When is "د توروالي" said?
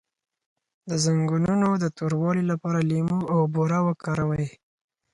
1.83-2.43